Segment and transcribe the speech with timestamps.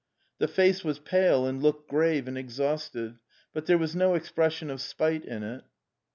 [0.39, 3.19] The face was pale and looked grave and ex hausted,
[3.53, 5.63] but there was no expression of spite in it.